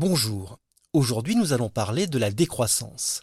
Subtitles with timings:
[0.00, 0.60] Bonjour,
[0.92, 3.22] aujourd'hui nous allons parler de la décroissance.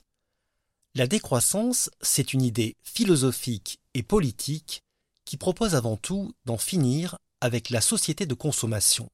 [0.94, 4.84] La décroissance, c'est une idée philosophique et politique
[5.24, 9.10] qui propose avant tout d'en finir avec la société de consommation,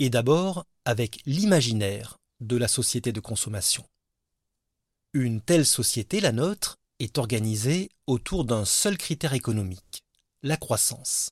[0.00, 3.86] et d'abord avec l'imaginaire de la société de consommation.
[5.12, 10.02] Une telle société, la nôtre, est organisée autour d'un seul critère économique,
[10.42, 11.30] la croissance.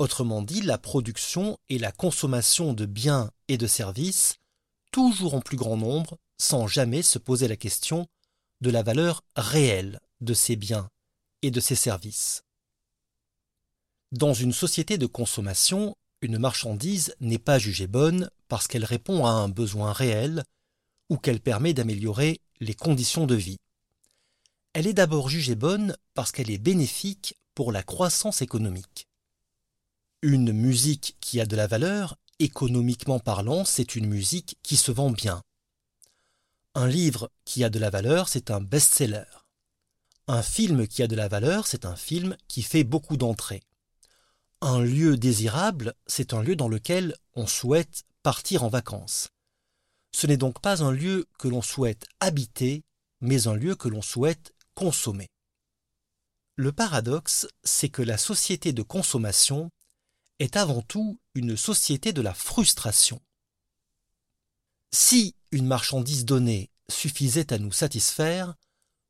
[0.00, 4.39] Autrement dit, la production et la consommation de biens et de services
[4.90, 8.06] toujours en plus grand nombre, sans jamais se poser la question
[8.60, 10.90] de la valeur réelle de ces biens
[11.42, 12.42] et de ces services.
[14.12, 19.30] Dans une société de consommation, une marchandise n'est pas jugée bonne parce qu'elle répond à
[19.30, 20.44] un besoin réel
[21.08, 23.58] ou qu'elle permet d'améliorer les conditions de vie.
[24.72, 29.06] Elle est d'abord jugée bonne parce qu'elle est bénéfique pour la croissance économique.
[30.22, 35.10] Une musique qui a de la valeur économiquement parlant, c'est une musique qui se vend
[35.10, 35.42] bien.
[36.74, 39.24] Un livre qui a de la valeur, c'est un best-seller.
[40.26, 43.62] Un film qui a de la valeur, c'est un film qui fait beaucoup d'entrées.
[44.60, 49.28] Un lieu désirable, c'est un lieu dans lequel on souhaite partir en vacances.
[50.12, 52.84] Ce n'est donc pas un lieu que l'on souhaite habiter,
[53.20, 55.28] mais un lieu que l'on souhaite consommer.
[56.56, 59.70] Le paradoxe, c'est que la société de consommation
[60.40, 63.20] est avant tout une société de la frustration.
[64.90, 68.54] Si une marchandise donnée suffisait à nous satisfaire,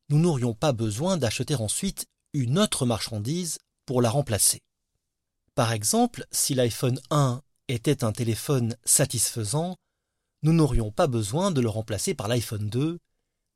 [0.09, 4.61] nous n'aurions pas besoin d'acheter ensuite une autre marchandise pour la remplacer.
[5.55, 9.77] Par exemple, si l'iPhone 1 était un téléphone satisfaisant,
[10.43, 12.99] nous n'aurions pas besoin de le remplacer par l'iPhone 2,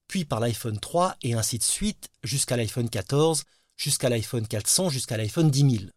[0.08, 3.44] puis par l'iPhone 3 et ainsi de suite jusqu'à l'iPhone 14,
[3.76, 5.92] jusqu'à l'iPhone 400, jusqu'à l'iPhone 10 000.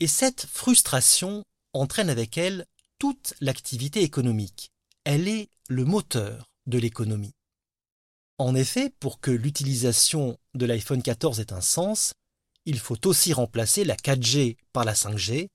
[0.00, 2.66] Et cette frustration entraîne avec elle
[2.98, 4.70] toute l'activité économique.
[5.04, 7.34] Elle est le moteur de l'économie.
[8.38, 12.12] En effet, pour que l'utilisation de l'iPhone 14 ait un sens,
[12.64, 15.48] il faut aussi remplacer la 4G par la 5G,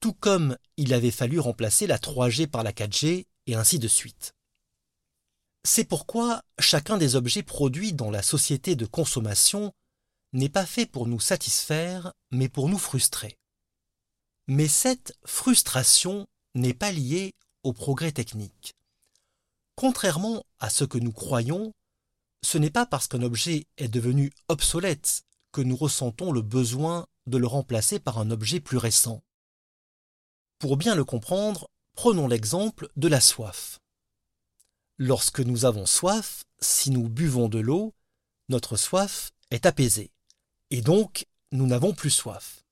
[0.00, 4.32] tout comme il avait fallu remplacer la 3G par la 4G, et ainsi de suite.
[5.64, 9.72] C'est pourquoi chacun des objets produits dans la société de consommation
[10.32, 13.36] n'est pas fait pour nous satisfaire, mais pour nous frustrer.
[14.50, 18.74] Mais cette frustration n'est pas liée au progrès technique.
[19.76, 21.72] Contrairement à ce que nous croyons,
[22.42, 25.22] ce n'est pas parce qu'un objet est devenu obsolète
[25.52, 29.22] que nous ressentons le besoin de le remplacer par un objet plus récent.
[30.58, 33.78] Pour bien le comprendre, prenons l'exemple de la soif.
[34.98, 37.94] Lorsque nous avons soif, si nous buvons de l'eau,
[38.48, 40.10] notre soif est apaisée,
[40.72, 42.64] et donc nous n'avons plus soif.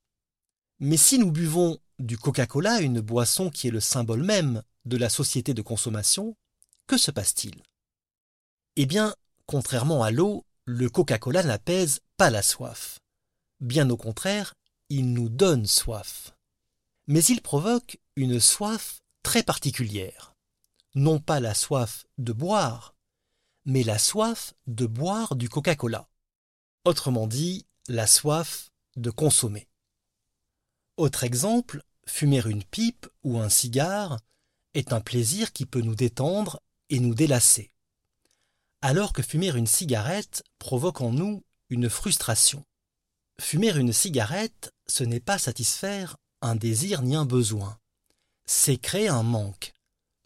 [0.81, 5.09] Mais si nous buvons du Coca-Cola, une boisson qui est le symbole même de la
[5.09, 6.37] société de consommation,
[6.87, 7.63] que se passe-t-il?
[8.77, 9.15] Eh bien,
[9.47, 13.01] contrairement à l'eau, le Coca-Cola n'apaise pas la soif.
[13.61, 14.55] Bien au contraire,
[14.89, 16.35] il nous donne soif.
[17.09, 20.35] Mais il provoque une soif très particulière.
[20.95, 22.95] Non pas la soif de boire,
[23.65, 26.09] mais la soif de boire du Coca-Cola.
[26.85, 29.68] Autrement dit, la soif de consommer.
[30.99, 34.19] Autre exemple, fumer une pipe ou un cigare
[34.75, 36.61] est un plaisir qui peut nous détendre
[36.91, 37.71] et nous délasser.
[38.83, 42.65] Alors que fumer une cigarette provoque en nous une frustration.
[43.41, 47.79] Fumer une cigarette, ce n'est pas satisfaire un désir ni un besoin.
[48.47, 49.75] C'est créer un manque,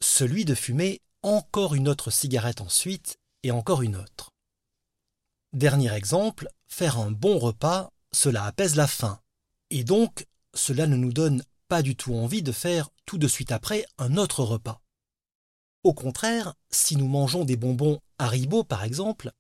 [0.01, 4.31] celui de fumer encore une autre cigarette ensuite et encore une autre.
[5.53, 9.21] Dernier exemple, faire un bon repas, cela apaise la faim,
[9.69, 10.25] et donc
[10.55, 14.17] cela ne nous donne pas du tout envie de faire tout de suite après un
[14.17, 14.83] autre repas.
[15.85, 19.33] Au contraire, si nous mangeons des bonbons Haribo par exemple,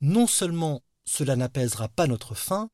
[0.00, 2.70] non seulement cela n'apaisera pas notre faim,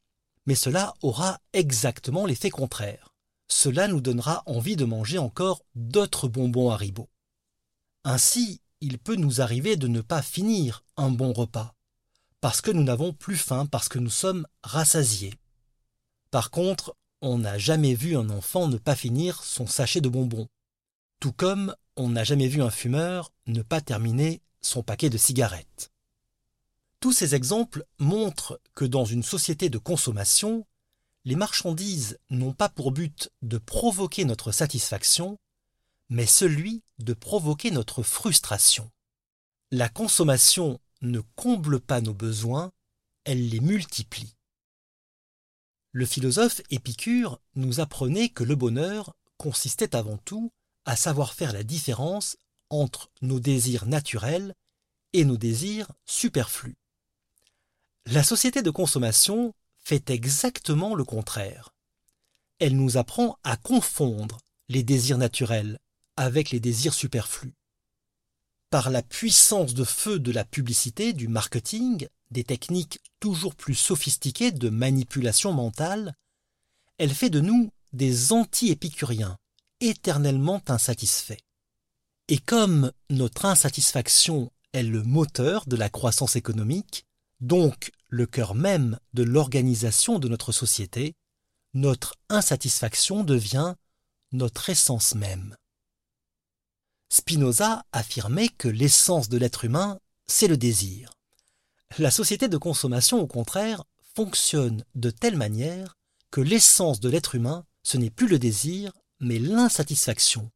[0.46, 3.12] mais cela aura exactement l'effet contraire.
[3.48, 7.08] Cela nous donnera envie de manger encore d'autres bonbons Haribo.
[8.04, 11.74] Ainsi, il peut nous arriver de ne pas finir un bon repas,
[12.40, 15.34] parce que nous n'avons plus faim, parce que nous sommes rassasiés.
[16.30, 20.48] Par contre, on n'a jamais vu un enfant ne pas finir son sachet de bonbons,
[21.20, 25.90] tout comme on n'a jamais vu un fumeur ne pas terminer son paquet de cigarettes.
[27.00, 30.66] Tous ces exemples montrent que dans une société de consommation,
[31.24, 35.38] les marchandises n'ont pas pour but de provoquer notre satisfaction,
[36.08, 38.90] mais celui de provoquer notre frustration.
[39.70, 42.72] La consommation ne comble pas nos besoins,
[43.24, 44.34] elle les multiplie.
[45.92, 50.52] Le philosophe Épicure nous apprenait que le bonheur consistait avant tout
[50.84, 52.36] à savoir faire la différence
[52.68, 54.54] entre nos désirs naturels
[55.12, 56.76] et nos désirs superflus.
[58.06, 61.74] La société de consommation fait exactement le contraire.
[62.60, 64.38] Elle nous apprend à confondre
[64.68, 65.78] les désirs naturels
[66.16, 67.54] avec les désirs superflus.
[68.68, 74.52] Par la puissance de feu de la publicité, du marketing, des techniques toujours plus sophistiquées
[74.52, 76.14] de manipulation mentale,
[76.98, 79.36] elle fait de nous des anti-épicuriens,
[79.80, 81.40] éternellement insatisfaits.
[82.28, 87.04] Et comme notre insatisfaction est le moteur de la croissance économique,
[87.40, 91.14] donc le cœur même de l'organisation de notre société,
[91.74, 93.74] notre insatisfaction devient
[94.32, 95.56] notre essence même.
[97.08, 99.98] Spinoza affirmait que l'essence de l'être humain,
[100.28, 101.10] c'est le désir.
[101.98, 103.84] La société de consommation, au contraire,
[104.14, 105.98] fonctionne de telle manière
[106.30, 110.50] que l'essence de l'être humain, ce n'est plus le désir, mais l'insatisfaction.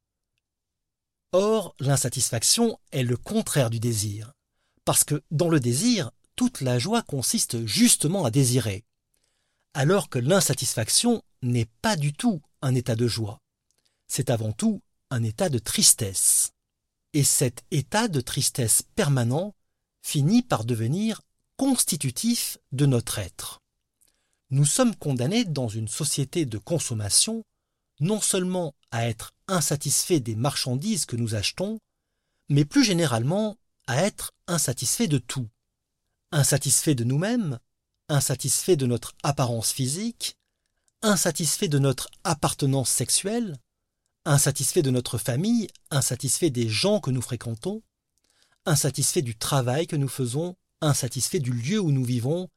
[1.32, 4.32] Or, l'insatisfaction est le contraire du désir,
[4.84, 8.84] parce que dans le désir, toute la joie consiste justement à désirer,
[9.74, 13.40] alors que l'insatisfaction n'est pas du tout un état de joie,
[14.06, 16.52] c'est avant tout un état de tristesse.
[17.12, 19.54] Et cet état de tristesse permanent
[20.04, 21.22] finit par devenir
[21.56, 23.62] constitutif de notre être.
[24.50, 27.42] Nous sommes condamnés dans une société de consommation
[28.00, 31.78] non seulement à être insatisfaits des marchandises que nous achetons,
[32.48, 33.56] mais plus généralement
[33.86, 35.48] à être insatisfaits de tout.
[36.32, 37.58] Insatisfaits de nous-mêmes,
[38.08, 40.36] insatisfaits de notre apparence physique,
[41.00, 43.56] insatisfaits de notre appartenance sexuelle,
[44.26, 47.82] insatisfaits de notre famille, insatisfaits des gens que nous fréquentons,
[48.66, 52.48] insatisfaits du travail que nous faisons, insatisfaits du lieu où nous vivons,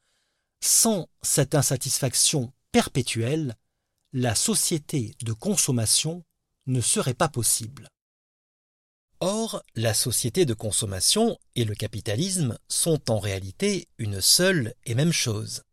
[0.61, 3.55] sans cette insatisfaction perpétuelle,
[4.13, 6.23] la société de consommation
[6.65, 7.89] ne serait pas possible.
[9.19, 15.11] Or, la société de consommation et le capitalisme sont en réalité une seule et même
[15.11, 15.63] chose.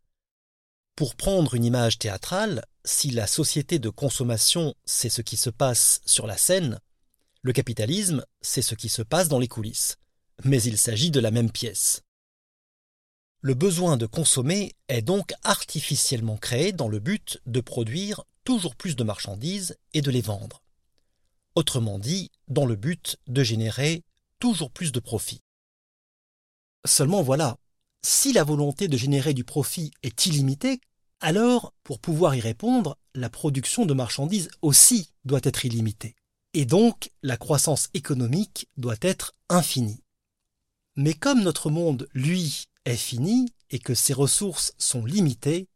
[0.97, 6.01] Pour prendre une image théâtrale, si la société de consommation c'est ce qui se passe
[6.07, 6.81] sur la scène,
[7.43, 9.97] le capitalisme c'est ce qui se passe dans les coulisses.
[10.43, 12.03] Mais il s'agit de la même pièce.
[13.41, 18.97] Le besoin de consommer est donc artificiellement créé dans le but de produire toujours plus
[18.97, 20.63] de marchandises et de les vendre.
[21.55, 24.03] Autrement dit, dans le but de générer
[24.41, 25.41] toujours plus de profit.
[26.87, 27.57] Seulement voilà,
[28.03, 30.81] si la volonté de générer du profit est illimitée,
[31.21, 36.17] alors, pour pouvoir y répondre, la production de marchandises aussi doit être illimitée.
[36.53, 40.04] Et donc, la croissance économique doit être infinie.
[40.97, 45.69] Mais comme notre monde, lui, est fini et que ses ressources sont limitées,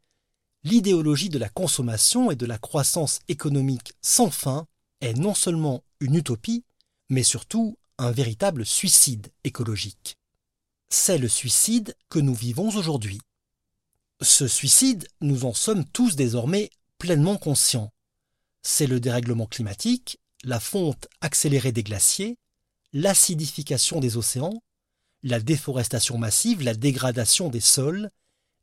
[0.62, 4.66] l'idéologie de la consommation et de la croissance économique sans fin
[5.00, 6.64] est non seulement une utopie,
[7.08, 10.16] mais surtout un véritable suicide écologique.
[10.90, 13.20] C'est le suicide que nous vivons aujourd'hui.
[14.20, 17.92] Ce suicide, nous en sommes tous désormais pleinement conscients.
[18.62, 22.36] C'est le dérèglement climatique, la fonte accélérée des glaciers,
[22.92, 24.62] l'acidification des océans,
[25.22, 28.10] la déforestation massive, la dégradation des sols,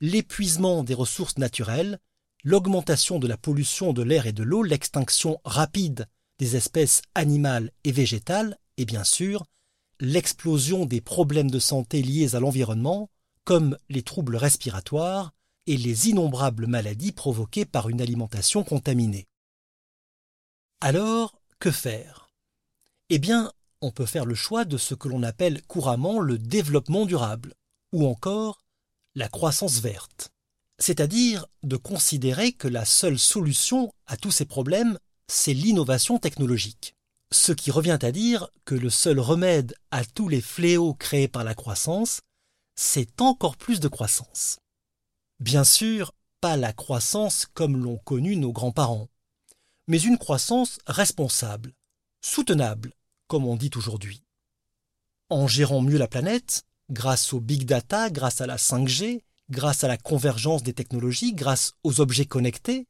[0.01, 1.99] l'épuisement des ressources naturelles,
[2.43, 6.07] l'augmentation de la pollution de l'air et de l'eau, l'extinction rapide
[6.39, 9.45] des espèces animales et végétales, et bien sûr,
[9.99, 13.09] l'explosion des problèmes de santé liés à l'environnement,
[13.45, 15.33] comme les troubles respiratoires
[15.67, 19.27] et les innombrables maladies provoquées par une alimentation contaminée.
[20.81, 22.29] Alors, que faire?
[23.09, 23.51] Eh bien,
[23.81, 27.53] on peut faire le choix de ce que l'on appelle couramment le développement durable,
[27.91, 28.61] ou encore
[29.15, 30.31] la croissance verte,
[30.77, 36.95] c'est-à-dire de considérer que la seule solution à tous ces problèmes, c'est l'innovation technologique.
[37.31, 41.43] Ce qui revient à dire que le seul remède à tous les fléaux créés par
[41.43, 42.21] la croissance,
[42.75, 44.57] c'est encore plus de croissance.
[45.39, 49.09] Bien sûr, pas la croissance comme l'ont connu nos grands-parents,
[49.87, 51.73] mais une croissance responsable,
[52.21, 52.93] soutenable,
[53.27, 54.23] comme on dit aujourd'hui.
[55.29, 59.87] En gérant mieux la planète, grâce au big data, grâce à la 5G, grâce à
[59.87, 62.87] la convergence des technologies, grâce aux objets connectés,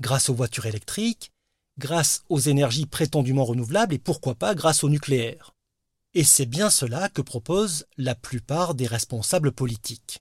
[0.00, 1.32] grâce aux voitures électriques,
[1.78, 5.54] grâce aux énergies prétendument renouvelables et pourquoi pas grâce au nucléaire.
[6.14, 10.20] Et c'est bien cela que proposent la plupart des responsables politiques.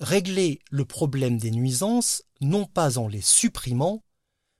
[0.00, 4.02] Régler le problème des nuisances non pas en les supprimant,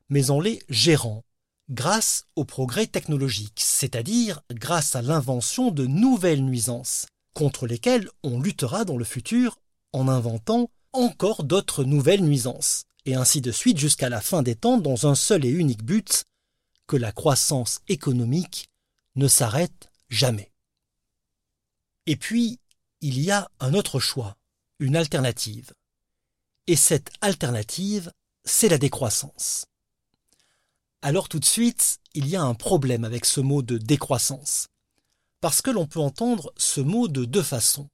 [0.09, 1.25] mais en les gérant,
[1.71, 8.85] grâce au progrès technologique, c'est-à-dire grâce à l'invention de nouvelles nuisances, contre lesquelles on luttera
[8.85, 9.59] dans le futur
[9.93, 14.79] en inventant encore d'autres nouvelles nuisances, et ainsi de suite jusqu'à la fin des temps
[14.79, 16.25] dans un seul et unique but,
[16.87, 18.69] que la croissance économique
[19.17, 20.53] ne s'arrête jamais.
[22.07, 22.59] Et puis,
[23.01, 24.37] il y a un autre choix,
[24.79, 25.73] une alternative.
[26.67, 28.13] Et cette alternative,
[28.45, 29.65] c'est la décroissance.
[31.05, 34.69] Alors tout de suite, il y a un problème avec ce mot de décroissance.
[35.41, 37.89] Parce que l'on peut entendre ce mot de deux façons.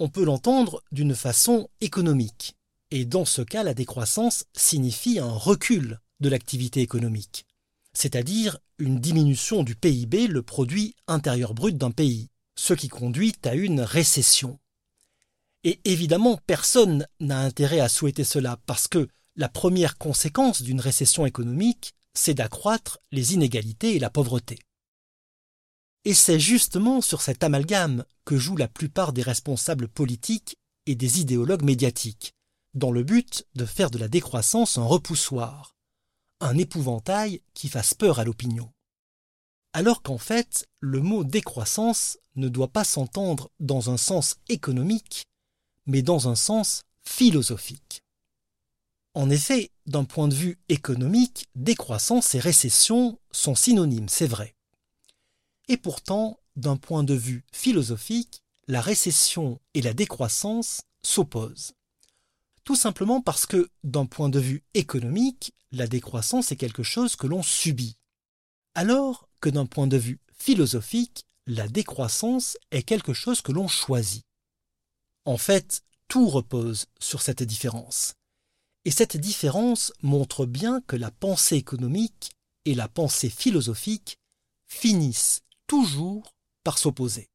[0.00, 2.56] On peut l'entendre d'une façon économique,
[2.90, 7.46] et dans ce cas, la décroissance signifie un recul de l'activité économique,
[7.92, 13.54] c'est-à-dire une diminution du PIB, le produit intérieur brut d'un pays, ce qui conduit à
[13.54, 14.58] une récession.
[15.62, 21.24] Et évidemment, personne n'a intérêt à souhaiter cela, parce que la première conséquence d'une récession
[21.24, 24.58] économique, c'est d'accroître les inégalités et la pauvreté.
[26.04, 31.20] Et c'est justement sur cet amalgame que jouent la plupart des responsables politiques et des
[31.20, 32.32] idéologues médiatiques,
[32.74, 35.76] dans le but de faire de la décroissance un repoussoir,
[36.40, 38.72] un épouvantail qui fasse peur à l'opinion.
[39.72, 45.26] Alors qu'en fait, le mot décroissance ne doit pas s'entendre dans un sens économique,
[45.86, 48.02] mais dans un sens philosophique.
[49.14, 54.54] En effet, d'un point de vue économique, décroissance et récession sont synonymes, c'est vrai.
[55.68, 61.72] Et pourtant, d'un point de vue philosophique, la récession et la décroissance s'opposent.
[62.64, 67.26] Tout simplement parce que, d'un point de vue économique, la décroissance est quelque chose que
[67.26, 67.96] l'on subit.
[68.74, 74.24] Alors que d'un point de vue philosophique, la décroissance est quelque chose que l'on choisit.
[75.24, 78.14] En fait, tout repose sur cette différence.
[78.84, 82.32] Et cette différence montre bien que la pensée économique
[82.64, 84.16] et la pensée philosophique
[84.66, 86.34] finissent toujours
[86.64, 87.28] par s'opposer.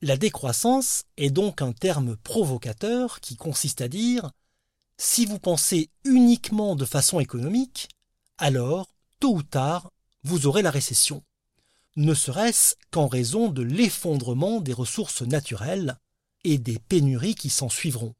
[0.00, 4.30] La décroissance est donc un terme provocateur qui consiste à dire
[4.98, 7.88] si vous pensez uniquement de façon économique,
[8.38, 9.92] alors, tôt ou tard,
[10.24, 11.22] vous aurez la récession,
[11.96, 15.98] ne serait-ce qu'en raison de l'effondrement des ressources naturelles
[16.44, 18.14] et des pénuries qui s'en suivront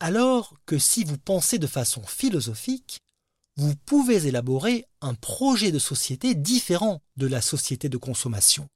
[0.00, 3.00] alors que si vous pensez de façon philosophique,
[3.56, 8.68] vous pouvez élaborer un projet de société différent de la société de consommation.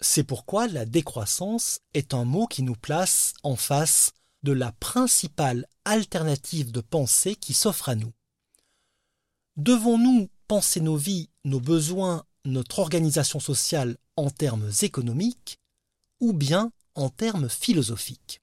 [0.00, 5.66] C'est pourquoi la décroissance est un mot qui nous place en face de la principale
[5.84, 8.12] alternative de pensée qui s'offre à nous.
[9.56, 15.58] Devons-nous penser nos vies, nos besoins, notre organisation sociale en termes économiques
[16.20, 18.40] ou bien en termes philosophiques?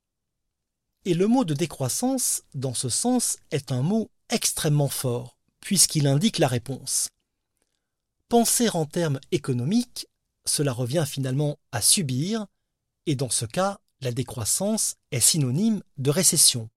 [1.06, 6.40] Et le mot de décroissance, dans ce sens, est un mot extrêmement fort, puisqu'il indique
[6.40, 7.10] la réponse.
[8.30, 10.08] Penser en termes économiques,
[10.46, 12.48] cela revient finalement à subir,
[13.06, 16.70] et dans ce cas, la décroissance est synonyme de récession.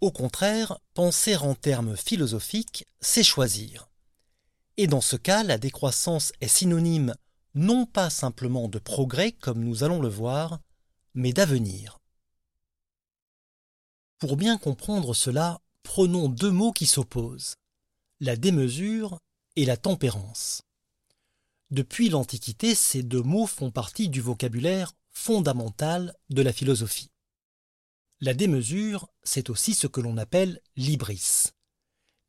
[0.00, 3.88] Au contraire, penser en termes philosophiques, c'est choisir.
[4.76, 7.14] Et dans ce cas, la décroissance est synonyme
[7.54, 10.58] non pas simplement de progrès, comme nous allons le voir,
[11.14, 12.01] mais d'avenir.
[14.22, 17.56] Pour bien comprendre cela, prenons deux mots qui s'opposent,
[18.20, 19.18] la démesure
[19.56, 20.62] et la tempérance.
[21.72, 27.10] Depuis l'Antiquité, ces deux mots font partie du vocabulaire fondamental de la philosophie.
[28.20, 31.46] La démesure, c'est aussi ce que l'on appelle l'ibris.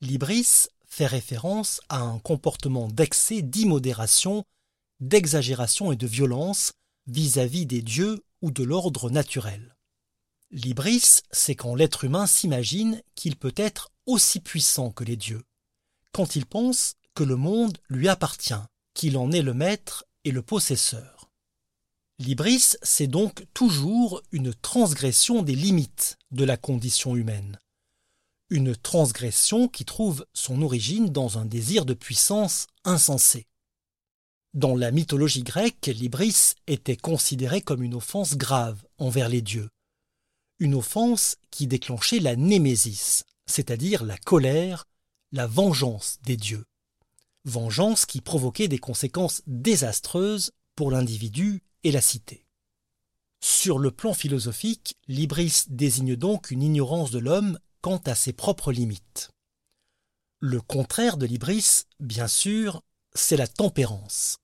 [0.01, 4.45] L'ibris fait référence à un comportement d'excès, d'immodération,
[5.00, 6.73] d'exagération et de violence
[7.05, 9.73] vis-à-vis -vis des dieux ou de l'ordre naturel.
[10.55, 15.41] L'ibris, c'est quand l'être humain s'imagine qu'il peut être aussi puissant que les dieux,
[16.12, 18.53] quand il pense que le monde lui appartient,
[18.93, 21.31] qu'il en est le maître et le possesseur.
[22.19, 27.57] L'ibris, c'est donc toujours une transgression des limites de la condition humaine,
[28.51, 33.48] une transgression qui trouve son origine dans un désir de puissance insensé.
[34.53, 39.72] Dans la mythologie grecque, l'ibris était considéré comme une offense grave envers les dieux,
[40.60, 44.86] une offense qui déclenchait la némésis, c'est-à-dire la colère,
[45.31, 46.65] la vengeance des dieux.
[47.45, 52.45] Vengeance qui provoquait des conséquences désastreuses pour l'individu et la cité.
[53.41, 58.72] Sur le plan philosophique, l'ibris désigne donc une ignorance de l'homme quant à ses propres
[58.72, 59.31] limites.
[60.39, 62.81] Le contraire de l'ibris, bien sûr,
[63.13, 64.38] c'est la tempérance.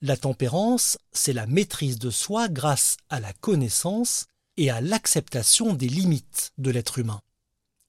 [0.00, 5.88] La tempérance, c'est la maîtrise de soi grâce à la connaissance et à l'acceptation des
[5.88, 7.20] limites de l'être humain.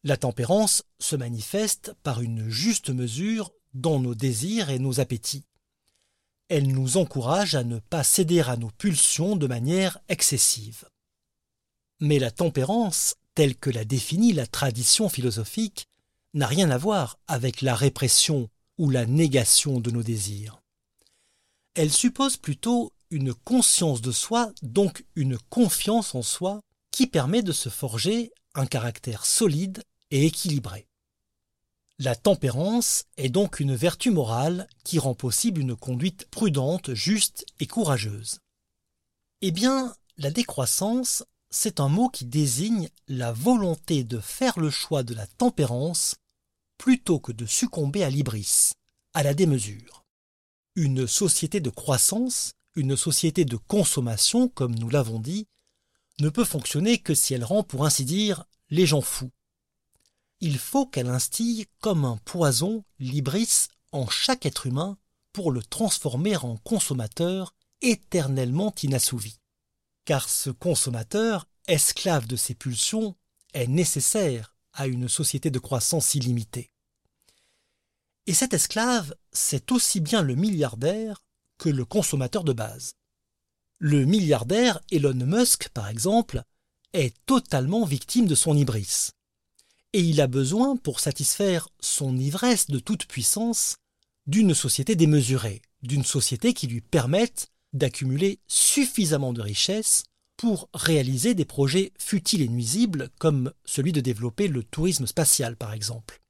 [0.04, 5.46] La tempérance se manifeste par une juste mesure dans nos désirs et nos appétits.
[6.48, 10.86] Elle nous encourage à ne pas céder à nos pulsions de manière excessive.
[12.00, 15.88] Mais la tempérance, telle que la définit la tradition philosophique,
[16.34, 20.62] n'a rien à voir avec la répression ou la négation de nos désirs.
[21.76, 26.60] elle suppose plutôt une conscience de soi, donc une confiance en soi,
[26.92, 30.86] qui permet de se forger un caractère solide et équilibré.
[31.98, 37.68] La tempérance est donc une vertu morale qui rend possible une conduite prudente, juste et
[37.68, 38.40] courageuse.
[39.40, 45.04] Eh bien, la décroissance, c'est un mot qui désigne la volonté de faire le choix
[45.04, 46.16] de la tempérance
[46.78, 48.74] plutôt que de succomber à l'ibris,
[49.14, 50.04] à la démesure.
[50.76, 55.48] Une société de croissance, une société de consommation, comme nous l'avons dit,
[56.20, 59.32] ne peut fonctionner que si elle rend, pour ainsi dire, les gens fous.
[60.42, 64.98] Il faut qu'elle instille comme un poison l'ibris en chaque être humain
[65.34, 69.40] pour le transformer en consommateur éternellement inassouvi.
[70.06, 73.16] Car ce consommateur, esclave de ses pulsions,
[73.54, 76.72] est nécessaire à une société de croissance illimitée.
[78.28, 81.22] Et cet esclave, c'est aussi bien le milliardaire
[81.58, 82.94] que le consommateur de base.
[83.80, 86.44] Le milliardaire Elon Musk, par exemple,
[86.94, 89.10] est totalement victime de son ibris.
[89.94, 93.76] Et il a besoin, pour satisfaire son ivresse de toute puissance,
[94.28, 100.04] d'une société démesurée, d'une société qui lui permette d'accumuler suffisamment de richesses
[100.38, 105.74] pour réaliser des projets futiles et nuisibles comme celui de développer le tourisme spatial par
[105.74, 106.22] exemple.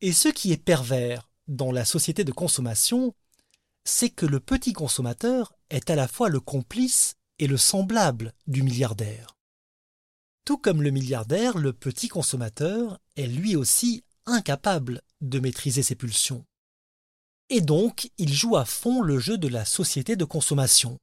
[0.00, 3.14] Et ce qui est pervers dans la société de consommation,
[3.84, 8.62] c'est que le petit consommateur est à la fois le complice et le semblable du
[8.62, 9.36] milliardaire.
[10.44, 16.44] Tout comme le milliardaire, le petit consommateur est lui aussi incapable de maîtriser ses pulsions.
[17.50, 20.98] Et donc, il joue à fond le jeu de la société de consommation,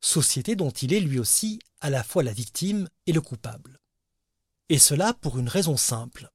[0.00, 3.78] société dont il est lui aussi à la fois la victime et le coupable.
[4.68, 6.30] Et cela pour une raison simple.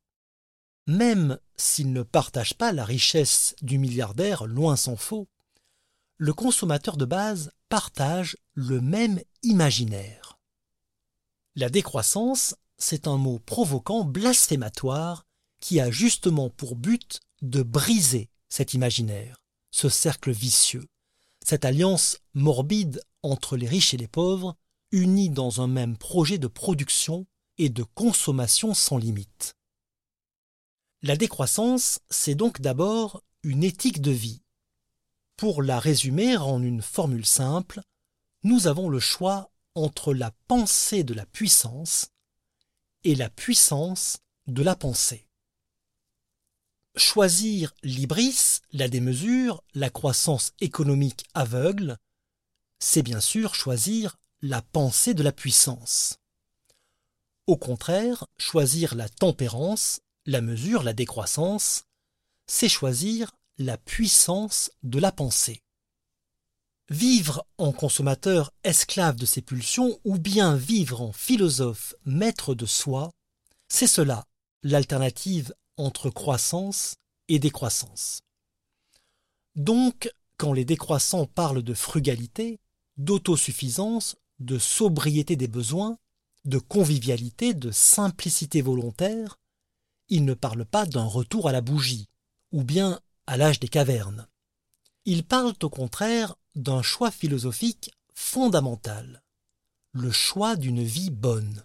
[0.88, 5.27] Même s'il ne partage pas la richesse du milliardaire, loin s'en faut,
[6.19, 10.37] le consommateur de base partage le même imaginaire.
[11.55, 15.25] La décroissance, c'est un mot provoquant, blasphématoire,
[15.61, 19.37] qui a justement pour but de briser cet imaginaire,
[19.72, 20.85] ce cercle vicieux,
[21.44, 24.57] cette alliance morbide entre les riches et les pauvres,
[24.91, 29.55] unis dans un même projet de production et de consommation sans limite.
[31.01, 34.41] La décroissance, c'est donc d'abord une éthique de vie.
[35.39, 37.79] Pour la résumer en une formule simple,
[38.43, 42.09] nous avons le choix entre la pensée de la puissance
[43.05, 45.29] et la puissance de la pensée.
[46.97, 51.97] Choisir l'ibris, la démesure, la croissance économique aveugle,
[52.79, 56.19] c'est bien sûr choisir la pensée de la puissance.
[57.47, 61.85] Au contraire, choisir la tempérance, la mesure, la décroissance,
[62.45, 65.61] c'est choisir la puissance de la pensée.
[66.89, 73.11] Vivre en consommateur esclave de ses pulsions ou bien vivre en philosophe maître de soi,
[73.67, 74.25] c'est cela
[74.63, 76.95] l'alternative entre croissance
[77.27, 78.22] et décroissance.
[79.55, 82.59] Donc, quand les décroissants parlent de frugalité,
[82.95, 85.98] d'autosuffisance, de sobriété des besoins,
[86.45, 89.37] de convivialité, de simplicité volontaire,
[90.07, 92.07] ils ne parlent pas d'un retour à la bougie,
[92.51, 94.27] ou bien à l'âge des cavernes.
[95.05, 99.22] Ils parlent au contraire d'un choix philosophique fondamental,
[99.92, 101.63] le choix d'une vie bonne,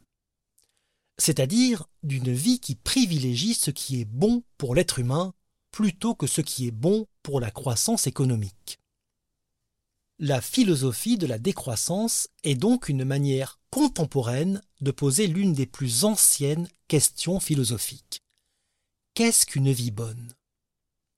[1.16, 5.33] c'est-à-dire d'une vie qui privilégie ce qui est bon pour l'être humain
[5.70, 8.79] plutôt que ce qui est bon pour la croissance économique.
[10.18, 16.05] La philosophie de la décroissance est donc une manière contemporaine de poser l'une des plus
[16.05, 18.20] anciennes questions philosophiques.
[19.14, 20.35] Qu'est-ce qu'une vie bonne?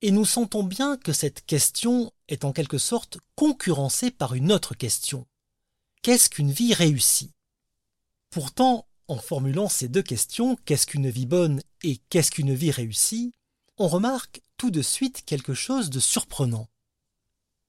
[0.02, 4.74] Et nous sentons bien que cette question est en quelque sorte concurrencée par une autre
[4.74, 5.26] question.
[6.02, 7.32] Qu'est-ce qu'une vie réussie?
[8.30, 13.32] Pourtant, en formulant ces deux questions, qu'est-ce qu'une vie bonne et qu'est-ce qu'une vie réussie,
[13.78, 16.68] on remarque tout de suite quelque chose de surprenant.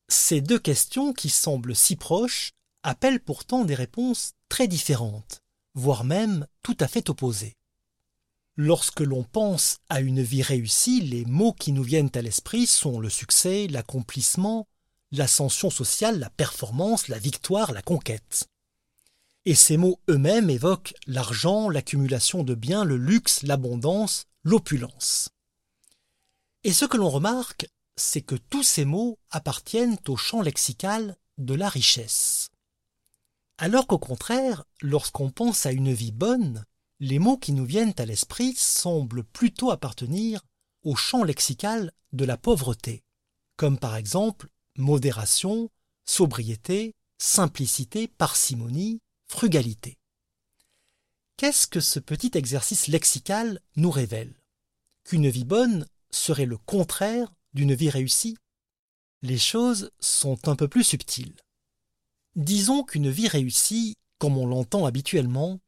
[0.08, 5.42] Ces deux questions qui semblent si proches appellent pourtant des réponses très différentes,
[5.74, 7.57] voire même tout à fait opposées.
[8.60, 13.00] Lorsque l'on pense à une vie réussie, les mots qui nous viennent à l'esprit sont
[13.00, 14.67] le succès, l'accomplissement,
[15.12, 18.48] l'ascension sociale, la performance, la victoire, la conquête.
[19.46, 25.30] Et ces mots eux-mêmes évoquent l'argent, l'accumulation de biens, le luxe, l'abondance, l'opulence.
[26.63, 31.54] Et ce que l'on remarque, c'est que tous ces mots appartiennent au champ lexical de
[31.54, 32.50] la richesse.
[33.60, 36.65] Alors qu'au contraire, lorsqu'on pense à une vie bonne,
[37.00, 40.42] les mots qui nous viennent à l'esprit semblent plutôt appartenir
[40.84, 43.04] au champ lexical de la pauvreté,
[43.56, 45.70] comme par exemple modération,
[46.06, 49.98] sobriété, simplicité, parcimonie, frugalité.
[51.38, 54.34] Qu'est-ce que ce petit exercice lexical nous révèle?
[55.04, 58.38] Qu'une vie bonne serait le contraire d'une vie réussie?
[59.22, 61.36] Les choses sont un peu plus subtiles.
[62.36, 65.60] Disons qu'une vie réussie, comme on l'entend habituellement,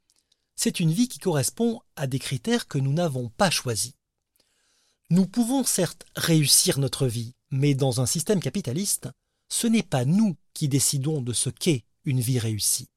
[0.61, 3.93] c'est une vie qui correspond à des critères que nous n'avons pas choisis.
[5.09, 9.07] Nous pouvons certes réussir notre vie, mais dans un système capitaliste,
[9.47, 12.89] ce n'est pas nous qui décidons de ce qu'est une vie réussie.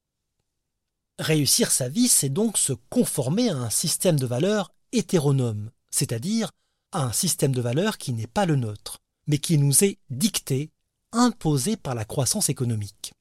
[1.21, 6.51] Réussir sa vie, c'est donc se conformer à un système de valeurs hétéronome, c'est-à-dire
[6.91, 8.99] à un système de valeurs qui n'est pas le nôtre,
[9.29, 10.73] mais qui nous est dicté,
[11.13, 13.13] imposé par la croissance économique.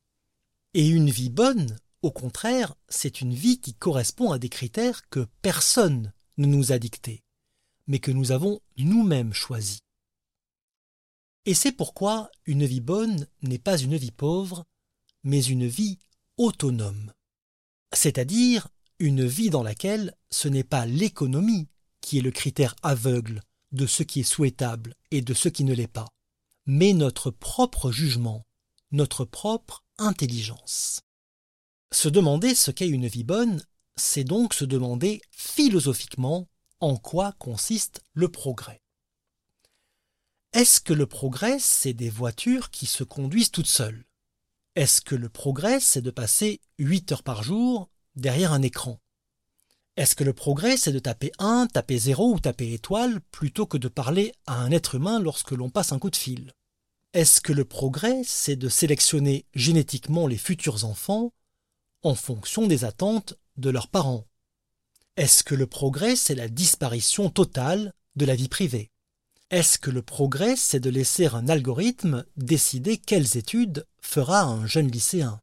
[0.74, 5.28] Et une vie bonne, au contraire, c'est une vie qui correspond à des critères que
[5.42, 7.24] personne ne nous a dictés,
[7.88, 9.80] mais que nous avons nous-mêmes choisis.
[11.46, 14.66] Et c'est pourquoi une vie bonne n'est pas une vie pauvre,
[15.24, 16.00] mais une vie
[16.38, 17.14] autonome.
[17.94, 18.68] C'est-à-dire
[19.00, 21.68] une vie dans laquelle ce n'est pas l'économie
[22.02, 25.74] qui est le critère aveugle de ce qui est souhaitable et de ce qui ne
[25.74, 26.08] l'est pas,
[26.66, 28.46] mais notre propre jugement,
[28.92, 31.02] notre propre intelligence.
[31.94, 33.62] Se demander ce qu'est une vie bonne,
[33.98, 36.48] c'est donc se demander philosophiquement
[36.80, 38.82] en quoi consiste le progrès.
[40.54, 44.06] Est-ce que le progrès, c'est des voitures qui se conduisent toutes seules?
[44.76, 49.00] Est-ce que le progrès, c'est de passer 8 heures par jour derrière un écran?
[49.98, 53.78] Est-ce que le progrès, c'est de taper 1, taper 0 ou taper étoile plutôt que
[53.78, 56.54] de parler à un être humain lorsque l'on passe un coup de fil?
[57.14, 61.34] Est-ce que le progrès, c'est de sélectionner génétiquement les futurs enfants
[62.04, 64.26] en fonction des attentes de leurs parents.
[65.18, 68.92] Est-ce que le progrès, c'est la disparition totale de la vie privée?
[69.50, 74.90] Est-ce que le progrès, c'est de laisser un algorithme décider quelles études fera un jeune
[74.90, 75.42] lycéen?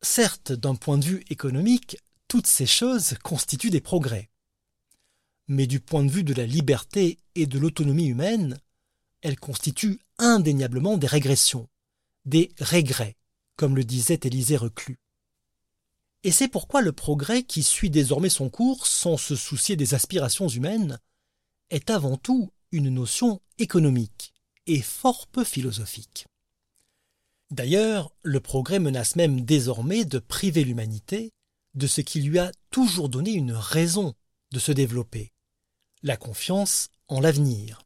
[0.00, 4.30] Certes, d'un point de vue économique, toutes ces choses constituent des progrès.
[5.48, 8.58] Mais du point de vue de la liberté et de l'autonomie humaine,
[9.22, 11.68] elles constituent indéniablement des régressions,
[12.24, 13.16] des regrets,
[13.56, 14.98] comme le disait Élisée Reclus.
[16.22, 20.48] Et c'est pourquoi le progrès qui suit désormais son cours sans se soucier des aspirations
[20.48, 20.98] humaines
[21.70, 24.32] est avant tout une notion économique
[24.66, 26.26] et fort peu philosophique.
[27.50, 31.32] D'ailleurs, le progrès menace même désormais de priver l'humanité
[31.74, 34.14] de ce qui lui a toujours donné une raison
[34.50, 35.32] de se développer,
[36.02, 37.82] la confiance en l'avenir.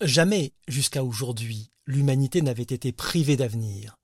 [0.00, 3.96] Jamais, jusqu'à aujourd'hui, l'humanité n'avait été privée d'avenir.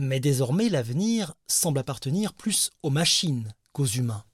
[0.00, 4.24] Mais désormais l'avenir semble appartenir plus aux machines qu'aux humains.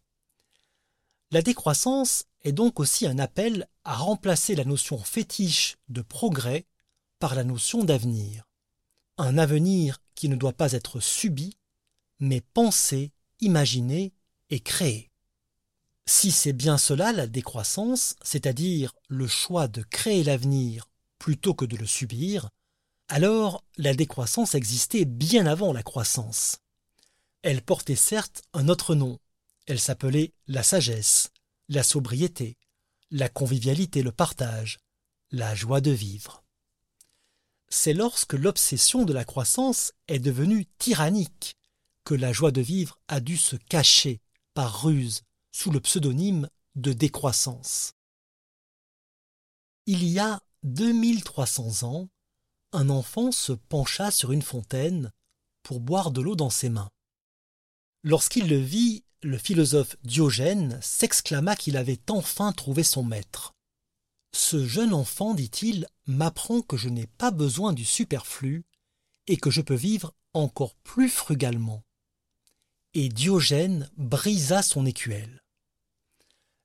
[1.31, 6.67] La décroissance est donc aussi un appel à remplacer la notion fétiche de progrès
[7.19, 8.47] par la notion d'avenir.
[9.17, 11.57] Un avenir qui ne doit pas être subi,
[12.21, 14.13] mais pensé, imaginé
[14.51, 15.11] et créé.
[16.05, 21.79] Si c'est bien cela la décroissance, c'est-à-dire le choix de créer l'avenir plutôt que de
[21.79, 22.51] le subir,
[23.09, 26.59] alors la décroissance existait bien avant la croissance.
[27.43, 29.19] Elle portait certes un autre nom,
[29.67, 31.31] elle s'appelait la sagesse,
[31.69, 32.57] la sobriété,
[33.11, 34.79] la convivialité, le partage,
[35.31, 36.43] la joie de vivre.
[37.69, 41.57] C'est lorsque l'obsession de la croissance est devenue tyrannique
[42.05, 44.21] que la joie de vivre a dû se cacher
[44.53, 47.93] par ruse sous le pseudonyme de décroissance.
[49.87, 52.09] Il y a 2300 ans,
[52.75, 55.11] un enfant se pencha sur une fontaine
[55.63, 56.91] pour boire de l'eau dans ses mains.
[58.03, 63.55] Lorsqu'il le vit, le philosophe Diogène s'exclama qu'il avait enfin trouvé son maître.
[64.33, 68.65] Ce jeune enfant, dit-il, m'apprend que je n'ai pas besoin du superflu
[69.27, 71.83] et que je peux vivre encore plus frugalement.
[72.93, 75.43] Et Diogène brisa son écuelle.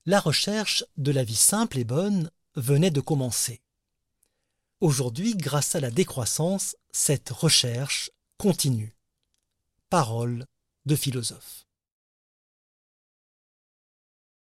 [0.04, 3.62] La recherche de la vie simple et bonne venait de commencer.
[4.80, 8.96] Aujourd'hui, grâce à la décroissance, cette recherche continue.
[9.90, 10.46] Parole
[10.86, 11.66] de philosophe.